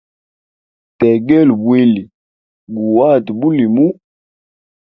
Tegela 0.99 1.53
bwili 1.63 2.03
guhate 2.75 3.31
bulimuhu. 3.39 3.91